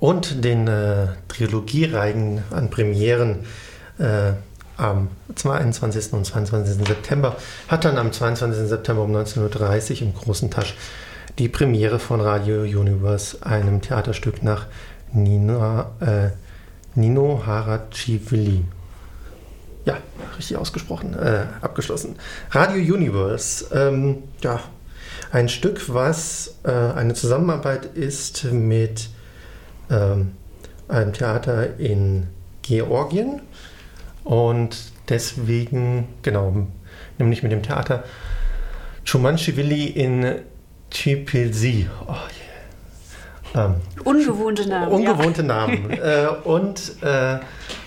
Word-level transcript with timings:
und 0.00 0.44
den 0.44 0.68
äh, 0.68 1.08
Trilogiereigen 1.28 2.42
an 2.50 2.70
Premieren 2.70 3.46
äh, 3.98 4.32
am 4.76 5.08
21. 5.42 6.12
und 6.12 6.26
22. 6.26 6.86
September 6.86 7.36
hat 7.68 7.84
dann 7.84 7.96
am 7.96 8.12
22. 8.12 8.68
September 8.68 9.02
um 9.02 9.14
19.30 9.14 9.94
Uhr 9.94 10.02
im 10.02 10.14
Großen 10.14 10.50
Tasch 10.50 10.74
die 11.38 11.48
Premiere 11.48 11.98
von 11.98 12.20
Radio 12.20 12.62
Universe, 12.62 13.38
einem 13.44 13.82
Theaterstück 13.82 14.42
nach 14.42 14.66
Nina, 15.12 15.90
äh, 16.00 16.30
Nino 16.98 17.42
Harachivili. 17.44 18.64
Ja, 19.84 19.98
richtig 20.36 20.56
ausgesprochen, 20.56 21.14
äh, 21.14 21.44
abgeschlossen. 21.60 22.16
Radio 22.50 22.94
Universe, 22.94 23.66
ähm, 23.72 24.24
ja, 24.42 24.60
ein 25.30 25.48
Stück, 25.48 25.92
was 25.92 26.56
äh, 26.64 26.70
eine 26.70 27.14
Zusammenarbeit 27.14 27.84
ist 27.96 28.44
mit 28.44 29.10
ähm, 29.90 30.32
einem 30.88 31.12
Theater 31.12 31.78
in 31.78 32.28
Georgien 32.62 33.40
und 34.24 34.76
deswegen, 35.08 36.08
genau, 36.22 36.66
nämlich 37.18 37.42
mit 37.42 37.52
dem 37.52 37.62
Theater 37.62 38.04
Chumanchivili 39.04 39.86
in 39.86 40.40
Tbilisi. 40.90 41.88
Oh, 42.08 42.14
yeah. 43.54 43.66
ähm, 43.66 43.74
ungewohnte 44.04 44.68
Namen. 44.68 44.92
Ungewohnte 44.92 45.42
ja. 45.42 45.46
Namen. 45.46 45.90
äh, 46.02 46.26
und 46.44 47.02
äh, 47.02 47.38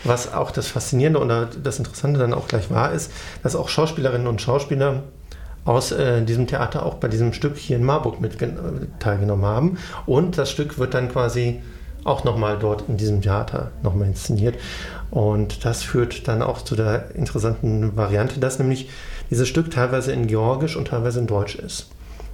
was 0.03 0.34
auch 0.34 0.52
das 0.52 0.67
Faszinierende 0.67 1.20
oder 1.20 1.45
das 1.45 1.77
Interessante 1.77 2.20
dann 2.20 2.34
auch 2.34 2.47
gleich 2.47 2.70
war, 2.72 2.94
ist, 2.94 3.11
dass 3.44 3.55
auch 3.55 3.67
Schauspielerinnen 3.67 4.27
und 4.27 4.41
Schauspieler 4.41 5.03
aus 5.66 5.91
äh, 5.91 6.23
diesem 6.23 6.47
Theater 6.47 6.86
auch 6.86 6.95
bei 6.95 7.09
diesem 7.09 7.34
Stück 7.34 7.58
hier 7.58 7.77
in 7.77 7.84
Marburg 7.84 8.22
mit 8.22 8.38
teilgenommen 9.00 9.45
haben. 9.45 9.77
Und 10.05 10.38
das 10.38 10.50
Stück 10.50 10.80
wird 10.80 10.94
dann 10.94 11.11
quasi 11.11 11.61
auch 12.03 12.23
nochmal 12.23 12.58
dort 12.59 12.84
in 12.88 12.98
diesem 12.98 13.21
Theater 13.21 13.71
nochmal 13.84 14.08
inszeniert. 14.08 14.55
Und 15.12 15.66
das 15.66 15.84
führt 15.84 16.28
dann 16.28 16.42
auch 16.42 16.61
zu 16.61 16.75
der 16.75 17.16
interessanten 17.16 17.95
Variante, 17.97 18.39
dass 18.39 18.59
nämlich 18.59 18.89
dieses 19.30 19.47
Stück 19.47 19.72
teilweise 19.72 20.11
in 20.11 20.27
Georgisch 20.27 20.75
und 20.75 20.89
teilweise 20.89 21.20
in 21.20 21.27
Deutsch 21.27 21.55
ist. 21.55 21.89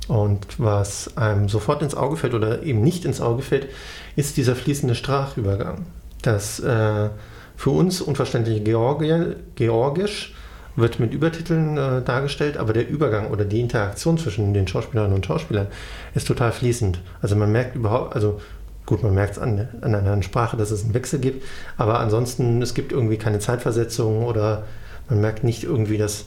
Und 0.08 0.46
was 0.58 1.18
einem 1.18 1.50
sofort 1.50 1.82
ins 1.82 1.96
Auge 1.96 2.18
fällt 2.18 2.34
oder 2.34 2.64
eben 2.64 2.82
nicht 2.82 3.06
ins 3.06 3.22
Auge 3.22 3.42
fällt, 3.42 3.68
ist 4.16 4.38
dieser 4.38 4.56
fließende 4.56 4.96
Sprachübergang. 4.96 5.86
Das 6.22 6.60
äh, 6.60 7.10
für 7.56 7.70
uns 7.70 8.02
unverständliche 8.02 8.62
Georgi 8.62 9.36
Georgisch 9.56 10.34
wird 10.76 11.00
mit 11.00 11.14
Übertiteln 11.14 11.78
äh, 11.78 12.02
dargestellt, 12.02 12.58
aber 12.58 12.74
der 12.74 12.88
Übergang 12.88 13.32
oder 13.32 13.46
die 13.46 13.62
Interaktion 13.62 14.18
zwischen 14.18 14.54
den 14.54 14.68
Schauspielerinnen 14.68 15.16
und 15.16 15.26
Schauspielern 15.26 15.68
ist 16.14 16.28
total 16.28 16.52
fließend. 16.52 17.00
Also 17.22 17.36
man 17.36 17.52
merkt 17.52 17.76
überhaupt, 17.76 18.14
also 18.14 18.42
Gut, 18.86 19.02
man 19.02 19.14
merkt 19.14 19.34
es 19.34 19.40
an, 19.40 19.68
an 19.82 19.96
einer 19.96 20.22
Sprache, 20.22 20.58
dass 20.58 20.72
es 20.72 20.84
einen 20.84 20.94
Wechsel 20.94 21.20
gibt, 21.20 21.44
aber 21.78 22.00
ansonsten, 22.00 22.62
es 22.62 22.74
gibt 22.74 22.92
irgendwie 22.92 23.18
keine 23.18 23.40
Zeitversetzung 23.40 24.26
oder 24.26 24.64
man 25.10 25.22
merkt 25.22 25.44
nicht 25.44 25.64
irgendwie, 25.64 25.98
dass 25.98 26.26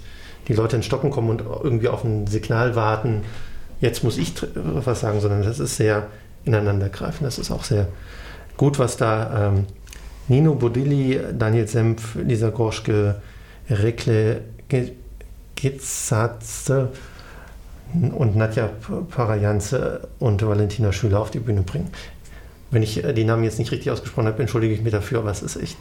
die 0.49 0.55
Leute 0.55 0.77
in 0.77 0.83
Stocken 0.83 1.11
kommen 1.11 1.31
und 1.31 1.41
irgendwie 1.41 1.89
auf 1.89 2.05
ein 2.05 2.27
Signal 2.27 2.75
warten, 2.75 3.23
jetzt 3.81 4.03
muss 4.03 4.19
ich 4.19 4.35
was 4.55 5.01
sagen, 5.01 5.21
sondern 5.21 5.43
das 5.43 5.61
ist 5.61 5.77
sehr 5.77 6.09
ineinandergreifend. 6.45 7.27
Das 7.27 7.39
ist 7.39 7.51
auch 7.51 7.65
sehr 7.65 7.89
gut, 8.57 8.79
was 8.79 8.97
da 8.97 9.49
ähm, 9.49 9.67
Nino 10.29 10.55
Bodilli, 10.55 11.21
Daniel 11.39 11.69
Senf, 11.69 12.17
Lisa 12.17 12.51
Gorschke, 12.51 13.17
Rekle 13.71 14.43
Gitzatze 15.55 16.89
und 17.95 18.37
Nadja 18.37 18.69
Parajanze 19.11 20.09
und 20.19 20.47
Valentina 20.47 20.93
Schüler 20.93 21.21
auf 21.21 21.31
die 21.31 21.39
Bühne 21.39 21.63
bringen. 21.63 21.91
Wenn 22.71 22.83
ich 22.83 23.05
äh, 23.05 23.13
die 23.13 23.25
Namen 23.25 23.45
jetzt 23.45 23.59
nicht 23.59 23.73
richtig 23.73 23.91
ausgesprochen 23.91 24.27
habe, 24.27 24.41
entschuldige 24.41 24.75
ich 24.75 24.83
mich 24.83 24.93
dafür, 24.93 25.21
aber 25.21 25.31
es 25.31 25.43
ist 25.43 25.57
echt. 25.57 25.79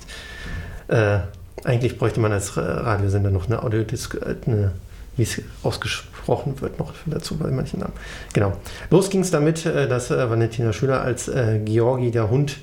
Äh, 0.88 1.20
eigentlich 1.64 1.98
bräuchte 1.98 2.20
man 2.20 2.32
als 2.32 2.56
Radiosender 2.56 3.32
noch 3.32 3.48
eine 3.48 3.64
Audiodisk, 3.64 4.16
äh, 4.16 4.36
eine, 4.46 4.72
wie 5.16 5.24
es 5.24 5.42
ausgesprochen 5.64 6.62
wird, 6.62 6.80
noch 6.80 6.94
dazu 7.06 7.38
bei 7.38 7.50
manchen 7.50 7.80
Namen. 7.80 7.94
Genau. 8.34 8.54
Los 8.90 9.10
ging 9.10 9.22
es 9.22 9.32
damit, 9.32 9.66
äh, 9.66 9.88
dass 9.88 10.12
Valentina 10.12 10.72
Schüler 10.74 11.02
als 11.02 11.28
äh, 11.28 11.60
Georgi, 11.64 12.12
der 12.12 12.30
Hund, 12.30 12.58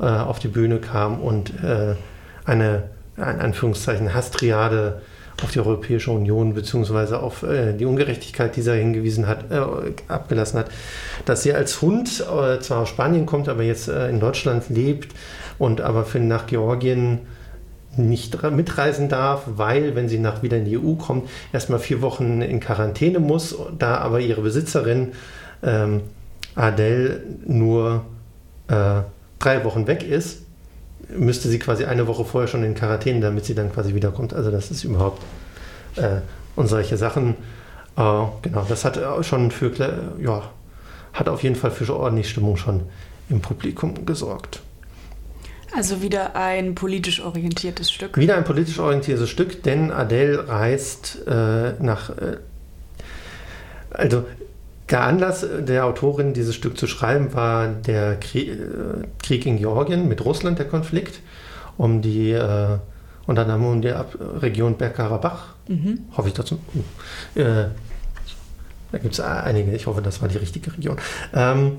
äh, 0.00 0.04
auf 0.04 0.40
die 0.40 0.48
Bühne 0.48 0.78
kam 0.78 1.20
und 1.20 1.52
eine, 2.46 2.82
in 3.16 3.22
Anführungszeichen, 3.22 4.12
Hastriade 4.12 5.00
auf 5.42 5.50
die 5.50 5.58
Europäische 5.58 6.10
Union 6.10 6.54
beziehungsweise 6.54 7.20
auf 7.20 7.42
äh, 7.42 7.72
die 7.72 7.84
Ungerechtigkeit, 7.84 8.54
die 8.56 8.62
sie 8.62 8.74
hingewiesen 8.74 9.26
hat, 9.26 9.50
äh, 9.50 9.60
abgelassen 10.08 10.60
hat, 10.60 10.70
dass 11.24 11.42
sie 11.42 11.52
als 11.52 11.82
Hund 11.82 12.20
äh, 12.20 12.60
zwar 12.60 12.82
aus 12.82 12.88
Spanien 12.88 13.26
kommt, 13.26 13.48
aber 13.48 13.62
jetzt 13.62 13.88
äh, 13.88 14.08
in 14.08 14.20
Deutschland 14.20 14.68
lebt 14.68 15.12
und 15.58 15.80
aber 15.80 16.04
für 16.04 16.20
nach 16.20 16.46
Georgien 16.46 17.20
nicht 17.96 18.42
mitreisen 18.50 19.08
darf, 19.08 19.42
weil, 19.56 19.94
wenn 19.94 20.08
sie 20.08 20.18
nach 20.18 20.42
wieder 20.42 20.56
in 20.56 20.64
die 20.64 20.76
EU 20.76 20.94
kommt, 20.94 21.28
erstmal 21.52 21.78
vier 21.78 22.02
Wochen 22.02 22.42
in 22.42 22.58
Quarantäne 22.58 23.20
muss, 23.20 23.56
da 23.78 23.98
aber 23.98 24.18
ihre 24.18 24.40
Besitzerin 24.40 25.12
ähm, 25.62 26.00
Adele 26.56 27.22
nur 27.46 28.04
äh, 28.68 29.02
drei 29.38 29.64
Wochen 29.64 29.86
weg 29.86 30.02
ist 30.02 30.43
müsste 31.16 31.48
sie 31.48 31.58
quasi 31.58 31.84
eine 31.84 32.06
Woche 32.06 32.24
vorher 32.24 32.48
schon 32.48 32.64
in 32.64 32.74
Quarantäne, 32.74 33.20
damit 33.20 33.44
sie 33.44 33.54
dann 33.54 33.72
quasi 33.72 33.94
wiederkommt. 33.94 34.34
Also 34.34 34.50
das 34.50 34.70
ist 34.70 34.84
überhaupt 34.84 35.22
äh, 35.96 36.20
und 36.56 36.68
solche 36.68 36.96
Sachen. 36.96 37.36
Äh, 37.96 38.24
genau, 38.42 38.66
das 38.68 38.84
hat 38.84 38.98
schon 39.24 39.50
für, 39.50 39.72
ja, 40.20 40.42
hat 41.12 41.28
auf 41.28 41.42
jeden 41.42 41.56
Fall 41.56 41.70
für 41.70 41.94
ordentlich 41.94 42.30
Stimmung 42.30 42.56
schon 42.56 42.82
im 43.28 43.40
Publikum 43.40 44.06
gesorgt. 44.06 44.60
Also 45.76 46.02
wieder 46.02 46.36
ein 46.36 46.74
politisch 46.76 47.20
orientiertes 47.20 47.90
Stück. 47.90 48.16
Wieder 48.16 48.36
ein 48.36 48.44
politisch 48.44 48.78
orientiertes 48.78 49.28
Stück, 49.28 49.62
denn 49.64 49.90
Adele 49.90 50.48
reist 50.48 51.26
äh, 51.26 51.72
nach. 51.80 52.10
Äh, 52.10 52.36
also 53.90 54.24
der 54.90 55.02
Anlass 55.02 55.46
der 55.60 55.86
Autorin, 55.86 56.34
dieses 56.34 56.54
Stück 56.54 56.76
zu 56.76 56.86
schreiben, 56.86 57.32
war 57.34 57.68
der 57.68 58.16
Krieg, 58.16 58.50
äh, 58.50 59.06
Krieg 59.22 59.46
in 59.46 59.56
Georgien 59.56 60.08
mit 60.08 60.24
Russland, 60.24 60.58
der 60.58 60.68
Konflikt, 60.68 61.20
um 61.76 62.02
die, 62.02 62.32
äh, 62.32 62.78
unter 63.26 63.42
anderem 63.42 63.66
um 63.66 63.82
die 63.82 63.92
Region 64.40 64.76
Bergkarabach. 64.76 65.54
Mhm. 65.68 66.00
Hoffe 66.16 66.28
ich 66.28 66.34
dazu. 66.34 66.58
Äh, 67.34 67.66
da 68.92 68.98
gibt 68.98 69.14
es 69.14 69.20
einige, 69.20 69.74
ich 69.74 69.86
hoffe, 69.86 70.02
das 70.02 70.20
war 70.20 70.28
die 70.28 70.36
richtige 70.38 70.72
Region. 70.72 70.98
Ähm, 71.32 71.78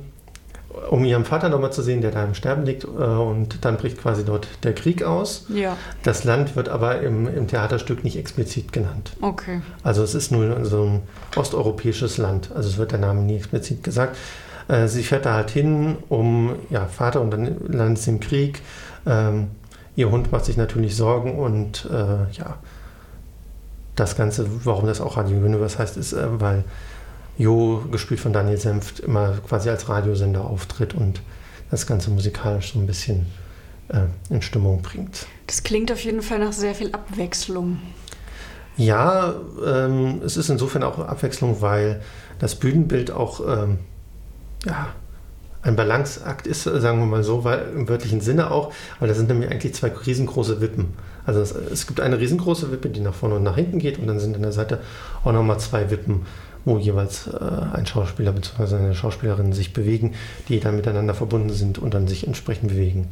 um 0.89 1.03
ihren 1.05 1.25
Vater 1.25 1.49
nochmal 1.49 1.71
zu 1.71 1.81
sehen, 1.81 2.01
der 2.01 2.11
da 2.11 2.23
im 2.23 2.33
Sterben 2.33 2.65
liegt. 2.65 2.83
Äh, 2.83 2.87
und 2.87 3.63
dann 3.65 3.77
bricht 3.77 3.99
quasi 3.99 4.23
dort 4.23 4.47
der 4.63 4.73
Krieg 4.73 5.03
aus. 5.03 5.45
Ja. 5.49 5.77
Das 6.03 6.23
Land 6.23 6.55
wird 6.55 6.69
aber 6.69 7.01
im, 7.01 7.27
im 7.27 7.47
Theaterstück 7.47 8.03
nicht 8.03 8.17
explizit 8.17 8.71
genannt. 8.71 9.11
Okay. 9.21 9.61
Also 9.83 10.03
es 10.03 10.15
ist 10.15 10.31
nur 10.31 10.65
so 10.65 10.83
ein 10.83 11.01
osteuropäisches 11.35 12.17
Land. 12.17 12.49
Also 12.55 12.69
es 12.69 12.77
wird 12.77 12.91
der 12.91 12.99
Name 12.99 13.21
nie 13.21 13.37
explizit 13.37 13.83
gesagt. 13.83 14.17
Äh, 14.67 14.87
sie 14.87 15.03
fährt 15.03 15.25
da 15.25 15.33
halt 15.33 15.51
hin, 15.51 15.97
um, 16.09 16.55
ja, 16.69 16.85
Vater 16.85 17.21
und 17.21 17.31
dann 17.31 17.57
landet 17.67 17.99
sie 17.99 18.11
im 18.11 18.19
Krieg. 18.19 18.61
Ähm, 19.05 19.47
ihr 19.95 20.09
Hund 20.09 20.31
macht 20.31 20.45
sich 20.45 20.57
natürlich 20.57 20.95
Sorgen 20.95 21.37
und 21.37 21.87
äh, 21.91 22.31
ja, 22.33 22.57
das 23.95 24.15
Ganze, 24.17 24.45
warum 24.65 24.87
das 24.87 24.99
auch 24.99 25.17
Radio 25.17 25.37
Universe 25.37 25.77
heißt, 25.77 25.97
ist, 25.97 26.13
äh, 26.13 26.25
weil 26.39 26.63
Jo, 27.38 27.84
gespielt 27.91 28.19
von 28.19 28.34
Daniel 28.34 28.57
Senft, 28.57 29.00
immer 29.01 29.34
quasi 29.47 29.69
als 29.69 29.90
Radiosender 29.90 30.46
auftritt 30.46 30.94
und 30.94 31.22
das 31.69 31.85
Ganze 31.85 32.09
musikalisch 32.09 32.73
so 32.73 32.79
ein 32.79 32.88
bisschen 32.88 33.25
äh, 33.90 34.34
in 34.34 34.41
Stimmung 34.41 34.81
bringt. 34.81 35.28
Das 35.47 35.63
klingt 35.63 35.91
auf 35.91 36.03
jeden 36.03 36.22
Fall 36.22 36.40
nach 36.40 36.53
sehr 36.53 36.75
viel 36.75 36.91
Abwechslung. 36.94 37.79
Ja, 38.78 39.35
ähm, 39.66 40.22
es 40.23 40.38
ist 40.38 40.50
insofern 40.50 40.84
auch 40.84 41.00
Abwechslung, 41.00 41.62
weil 41.62 42.01
das 42.40 42.56
Bühnenbild 42.56 43.12
auch 43.12 43.41
ähm, 43.41 43.79
ja, 44.66 44.88
ein 45.65 45.75
Balanceakt 45.75 46.47
ist, 46.47 46.63
sagen 46.63 46.99
wir 46.99 47.05
mal 47.05 47.23
so, 47.23 47.43
weil, 47.43 47.65
im 47.75 47.89
wörtlichen 47.89 48.21
Sinne 48.21 48.51
auch, 48.51 48.72
weil 48.99 49.07
das 49.07 49.17
sind 49.17 49.29
nämlich 49.29 49.49
eigentlich 49.49 49.73
zwei 49.73 49.90
riesengroße 49.90 50.61
Wippen. 50.61 50.93
Also 51.25 51.41
es, 51.41 51.51
es 51.53 51.87
gibt 51.87 51.99
eine 51.99 52.19
riesengroße 52.19 52.72
Wippe, 52.72 52.90
die 52.90 52.99
nach 52.99 53.16
vorne 53.16 53.35
und 53.35 53.43
nach 53.43 53.55
hinten 53.55 53.79
geht 53.79 53.97
und 53.97 54.07
dann 54.07 54.19
sind 54.19 54.35
an 54.35 54.43
der 54.43 54.51
Seite 54.51 54.79
auch 55.23 55.34
nochmal 55.34 55.59
zwei 55.59 55.90
Wippen 55.90 56.25
wo 56.66 56.79
jeweils 56.79 57.28
äh, 57.28 57.37
ein 57.73 57.85
Schauspieler 57.85 58.31
bzw. 58.31 58.75
eine 58.75 58.95
Schauspielerin 58.95 59.53
sich 59.53 59.72
bewegen, 59.72 60.16
die 60.49 60.59
dann 60.59 60.75
miteinander 60.75 61.13
verbunden 61.13 61.51
sind 61.51 61.78
und 61.78 61.93
dann 61.93 62.07
sich 62.07 62.25
entsprechend 62.25 62.69
bewegen. 62.69 63.07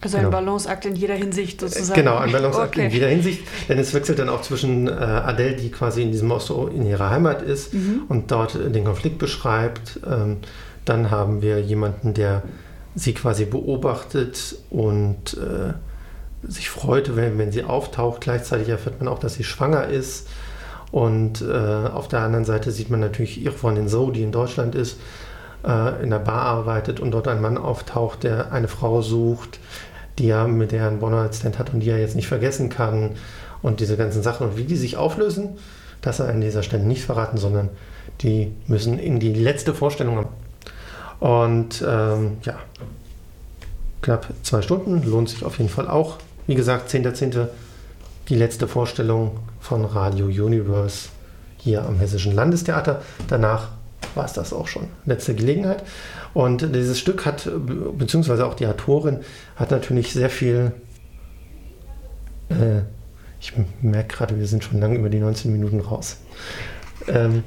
Also 0.00 0.18
genau. 0.18 0.28
ein 0.28 0.32
Balanceakt 0.32 0.84
in 0.84 0.96
jeder 0.96 1.14
Hinsicht 1.14 1.60
sozusagen. 1.60 1.98
Genau, 1.98 2.16
ein 2.16 2.30
Balanceakt 2.30 2.76
okay. 2.76 2.86
in 2.86 2.90
jeder 2.90 3.06
Hinsicht, 3.06 3.44
denn 3.68 3.78
es 3.78 3.94
wechselt 3.94 4.18
dann 4.18 4.28
auch 4.28 4.42
zwischen 4.42 4.88
äh, 4.88 4.90
Adele, 4.90 5.54
die 5.54 5.70
quasi 5.70 6.02
in 6.02 6.10
diesem 6.10 6.30
Ostro 6.30 6.66
in 6.66 6.84
ihrer 6.84 7.08
Heimat 7.08 7.40
ist 7.40 7.72
mhm. 7.72 8.02
und 8.08 8.30
dort 8.30 8.54
den 8.54 8.84
Konflikt 8.84 9.18
beschreibt. 9.18 10.00
Ähm, 10.04 10.38
dann 10.84 11.10
haben 11.10 11.42
wir 11.42 11.60
jemanden, 11.60 12.14
der 12.14 12.42
sie 12.94 13.14
quasi 13.14 13.44
beobachtet 13.44 14.56
und 14.70 15.34
äh, 15.34 15.72
sich 16.46 16.70
freut, 16.70 17.16
wenn, 17.16 17.38
wenn 17.38 17.52
sie 17.52 17.64
auftaucht. 17.64 18.20
Gleichzeitig 18.20 18.68
erfährt 18.68 19.00
man 19.00 19.08
auch, 19.08 19.18
dass 19.18 19.34
sie 19.34 19.44
schwanger 19.44 19.86
ist. 19.86 20.28
Und 20.92 21.42
äh, 21.42 21.88
auf 21.88 22.08
der 22.08 22.20
anderen 22.20 22.44
Seite 22.44 22.70
sieht 22.70 22.90
man 22.90 23.00
natürlich 23.00 23.42
ihre 23.42 23.54
Freundin 23.54 23.88
Zoe, 23.88 24.12
die 24.12 24.22
in 24.22 24.30
Deutschland 24.32 24.74
ist. 24.74 24.98
äh, 25.66 26.02
in 26.02 26.10
der 26.10 26.18
Bar 26.18 26.42
arbeitet 26.42 27.00
und 27.00 27.10
dort 27.10 27.28
ein 27.28 27.40
Mann 27.40 27.58
auftaucht, 27.58 28.22
der 28.22 28.52
eine 28.52 28.68
Frau 28.68 29.02
sucht, 29.02 29.58
die 30.18 30.28
er 30.28 30.46
mit 30.46 30.72
der 30.72 30.88
ein 30.88 31.00
One-Night-Stand 31.00 31.58
hat 31.58 31.72
und 31.72 31.80
die 31.80 31.90
er 31.90 31.98
jetzt 31.98 32.16
nicht 32.16 32.28
vergessen 32.28 32.68
kann 32.68 33.12
und 33.62 33.80
diese 33.80 33.96
ganzen 33.96 34.22
Sachen 34.22 34.48
und 34.48 34.56
wie 34.56 34.64
die 34.64 34.76
sich 34.76 34.96
auflösen, 34.96 35.56
das 36.02 36.20
er 36.20 36.28
an 36.28 36.40
dieser 36.40 36.62
Stelle 36.62 36.84
nicht 36.84 37.04
verraten, 37.04 37.38
sondern 37.38 37.70
die 38.20 38.52
müssen 38.66 38.98
in 38.98 39.18
die 39.18 39.32
letzte 39.32 39.74
Vorstellung. 39.74 40.26
Und 41.24 41.82
ähm, 41.88 42.36
ja, 42.42 42.58
knapp 44.02 44.26
zwei 44.42 44.60
Stunden, 44.60 45.02
lohnt 45.08 45.30
sich 45.30 45.42
auf 45.42 45.56
jeden 45.56 45.70
Fall 45.70 45.88
auch. 45.88 46.18
Wie 46.46 46.54
gesagt, 46.54 46.90
10.10. 46.90 47.48
die 48.28 48.34
letzte 48.34 48.68
Vorstellung 48.68 49.38
von 49.58 49.86
Radio 49.86 50.26
Universe 50.26 51.08
hier 51.56 51.82
am 51.82 51.98
Hessischen 51.98 52.34
Landestheater. 52.34 53.00
Danach 53.26 53.68
war 54.14 54.26
es 54.26 54.34
das 54.34 54.52
auch 54.52 54.68
schon. 54.68 54.88
Letzte 55.06 55.34
Gelegenheit. 55.34 55.82
Und 56.34 56.74
dieses 56.74 56.98
Stück 56.98 57.24
hat, 57.24 57.48
beziehungsweise 57.96 58.44
auch 58.44 58.52
die 58.52 58.66
Autorin, 58.66 59.20
hat 59.56 59.70
natürlich 59.70 60.12
sehr 60.12 60.28
viel. 60.28 60.72
Äh, 62.50 62.80
ich 63.40 63.54
merke 63.80 64.14
gerade, 64.14 64.38
wir 64.38 64.46
sind 64.46 64.62
schon 64.62 64.78
lange 64.78 64.98
über 64.98 65.08
die 65.08 65.20
19 65.20 65.50
Minuten 65.50 65.80
raus. 65.80 66.18
Ähm, 67.08 67.42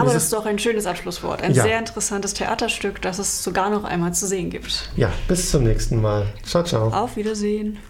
aber 0.00 0.12
das 0.12 0.24
ist 0.24 0.32
doch 0.32 0.46
ein 0.46 0.58
schönes 0.58 0.86
Abschlusswort. 0.86 1.42
Ein 1.42 1.54
ja. 1.54 1.62
sehr 1.62 1.78
interessantes 1.78 2.34
Theaterstück, 2.34 3.00
das 3.02 3.18
es 3.18 3.42
sogar 3.42 3.70
noch 3.70 3.84
einmal 3.84 4.14
zu 4.14 4.26
sehen 4.26 4.50
gibt. 4.50 4.90
Ja, 4.96 5.12
bis 5.28 5.50
zum 5.50 5.64
nächsten 5.64 6.00
Mal. 6.00 6.26
Ciao, 6.44 6.62
ciao. 6.62 6.88
Auf 6.88 7.16
Wiedersehen. 7.16 7.78